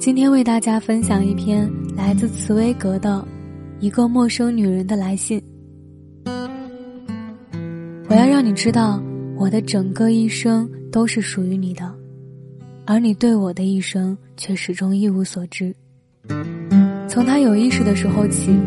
[0.00, 3.22] 今天为大家分享一篇来自茨威格的
[3.84, 5.38] 《一个陌生女人的来信》。
[8.08, 8.98] 我要让你知道，
[9.36, 11.94] 我的整个一生都是属于你的，
[12.86, 15.70] 而你对我的一生却始终一无所知。
[17.06, 18.58] 从他有意识的时候起，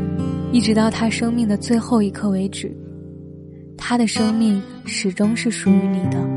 [0.51, 2.71] 一直到他生命的最后一刻为止，
[3.75, 6.29] 他的生命始终是属于你的。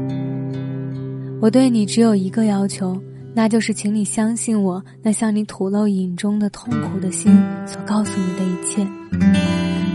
[1.38, 2.98] 我对你只有一个要求。
[3.38, 7.30] 那就是，请你相信我那向你吐露隐中的痛苦的心
[7.66, 8.88] 所告诉你的一切，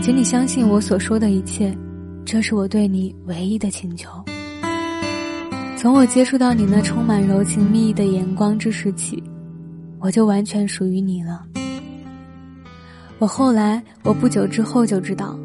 [0.00, 1.76] 请你相信我所说的一切，
[2.24, 4.08] 这是我对你唯一的请求。
[5.76, 9.20] 从我接触到你那充满柔情蜜意的眼光之时起，
[9.98, 11.44] 我就完全属于你了。
[13.18, 15.36] 我后来，我不久之后就知道，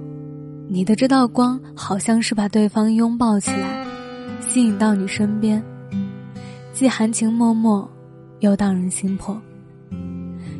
[0.69, 3.83] 你的这道光好像是把对方拥抱起来，
[4.39, 5.59] 吸引到你身边。
[6.77, 7.89] 既含情脉脉，
[8.39, 9.35] 又荡人心魄。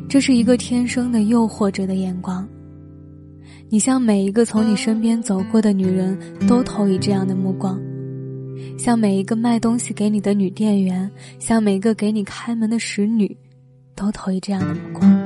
[0.08, 2.44] 这是一个天生的诱惑者的眼光。
[3.68, 7.80] 你向每一个从你身边走过的女人都投以这样的目光，
[8.76, 13.36] 向每一个卖东西给你的女店员，向每个给你开门的使女，
[13.94, 15.16] 都投以这样的目光。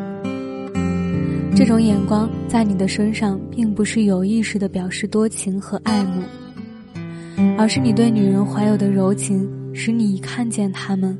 [1.56, 6.22] 这种眼光在你的身上，并不是有意识的表示多情和爱慕，
[7.56, 9.48] 而是你对女人怀有的柔情。
[9.74, 11.18] 使你一看见他们，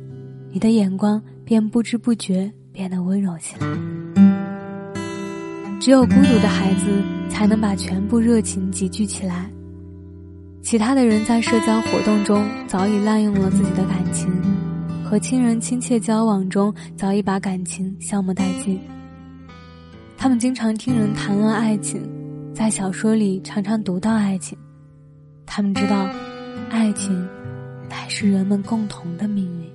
[0.51, 3.67] 你的眼光便不知不觉变得温柔起来。
[5.79, 9.49] 只有孤独的孩子才能把全部热情集聚起来，
[10.61, 14.31] 其他的人在社交活动中早已滥用了自己的感情，
[15.03, 18.79] 和亲人亲切交往中早已把感情消磨殆尽。
[20.17, 22.01] 他们经常听人谈论爱情，
[22.53, 24.57] 在小说里常常读到爱情，
[25.45, 26.07] 他们知道，
[26.69, 27.27] 爱情。
[28.15, 29.72] 是人们共同的命运。